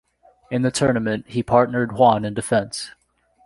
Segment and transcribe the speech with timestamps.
[0.49, 2.89] In the tournament, he partnered Juan in defence.